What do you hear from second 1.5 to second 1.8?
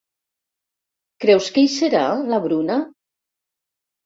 que hi